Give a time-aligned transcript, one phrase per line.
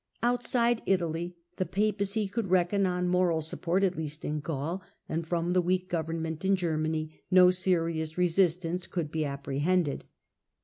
[0.23, 5.53] Outside Italy the Papacy could reckon on moral support at least in Gaul, and from
[5.53, 10.05] the weak govern ment in Germany no serious resistance could be appre hended.